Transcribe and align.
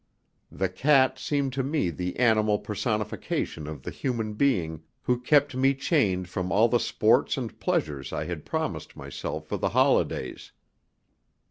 The 0.51 0.67
cat 0.67 1.19
seemed 1.19 1.53
to 1.53 1.61
me 1.61 1.91
the 1.91 2.17
animal 2.17 2.57
personification 2.57 3.67
of 3.67 3.83
the 3.83 3.91
human 3.91 4.33
being 4.33 4.81
who 5.03 5.19
kept 5.19 5.53
me 5.55 5.75
chained 5.75 6.27
from 6.27 6.51
all 6.51 6.67
the 6.67 6.79
sports 6.79 7.37
and 7.37 7.59
pleasures 7.59 8.11
I 8.11 8.25
had 8.25 8.43
promised 8.43 8.95
myself 8.95 9.45
for 9.47 9.57
the 9.57 9.69
holidays. 9.69 10.53